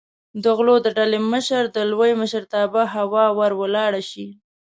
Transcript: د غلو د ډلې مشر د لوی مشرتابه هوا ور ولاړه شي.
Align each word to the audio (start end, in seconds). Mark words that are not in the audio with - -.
د 0.43 0.45
غلو 0.57 0.75
د 0.85 0.87
ډلې 0.97 1.19
مشر 1.33 1.63
د 1.75 1.77
لوی 1.91 2.11
مشرتابه 2.21 2.83
هوا 2.95 3.25
ور 3.37 3.51
ولاړه 3.61 4.01
شي. 4.09 4.27